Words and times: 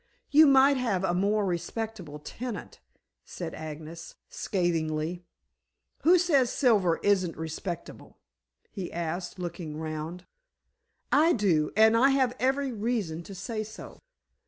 "You 0.31 0.47
might 0.47 0.77
have 0.77 1.03
a 1.03 1.13
more 1.13 1.45
respectable 1.45 2.17
tenant," 2.17 2.79
said 3.23 3.53
Agnes 3.53 4.15
scathingly. 4.29 5.23
"Who 5.99 6.17
says 6.17 6.51
Silver 6.51 6.97
isn't 7.03 7.37
respectable?" 7.37 8.17
he 8.71 8.91
asked, 8.91 9.37
looking 9.37 9.77
round. 9.77 10.25
"I 11.11 11.33
do, 11.33 11.71
and 11.77 11.95
I 11.95 12.09
have 12.09 12.35
every 12.39 12.71
reason 12.71 13.21
to 13.21 13.35
say 13.35 13.63
so." 13.63 13.99